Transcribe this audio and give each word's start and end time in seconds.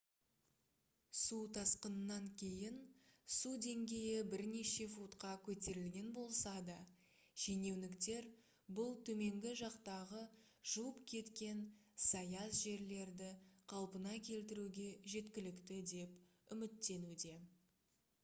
су 1.23 1.37
тасқынынан 1.55 2.29
кейін 2.41 2.77
су 3.35 3.51
деңгейі 3.65 4.23
бірнеше 4.31 4.87
футқа 4.93 5.33
көтерілген 5.49 6.07
болса 6.15 6.53
да 6.71 6.77
шенеуніктер 7.43 8.31
бұл 8.81 8.97
төменгі 9.11 9.53
жақтағы 9.61 10.23
жуып 10.73 11.05
кеткен 11.13 11.63
саяз 12.09 12.57
жерлерді 12.63 13.31
қалпына 13.75 14.17
келтіруге 14.31 14.89
жеткілікті 15.17 15.81
деп 15.95 16.57
үміттенуде 16.59 17.39